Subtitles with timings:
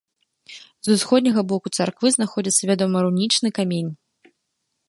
[0.87, 3.89] З усходняга боку царквы знаходзіцца вядомы рунічны камень.